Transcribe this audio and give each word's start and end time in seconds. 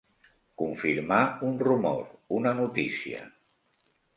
Confirmar 0.61 1.19
un 1.49 1.53
rumor, 1.67 2.01
una 2.39 2.55
notícia. 2.63 3.21